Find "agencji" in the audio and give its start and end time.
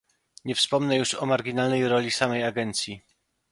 2.43-3.01